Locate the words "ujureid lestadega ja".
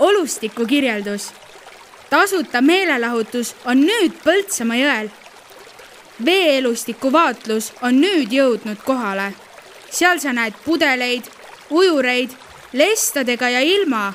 11.70-13.60